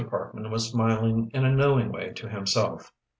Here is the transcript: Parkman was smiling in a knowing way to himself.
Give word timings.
Parkman 0.09 0.49
was 0.49 0.67
smiling 0.67 1.29
in 1.31 1.45
a 1.45 1.51
knowing 1.51 1.91
way 1.91 2.11
to 2.13 2.27
himself. 2.27 2.91